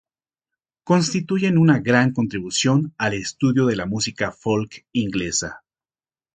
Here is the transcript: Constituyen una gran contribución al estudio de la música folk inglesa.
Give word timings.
Constituyen 0.83 1.59
una 1.59 1.77
gran 1.77 2.11
contribución 2.11 2.91
al 2.97 3.13
estudio 3.13 3.67
de 3.67 3.75
la 3.75 3.85
música 3.85 4.31
folk 4.31 4.83
inglesa. 4.93 5.61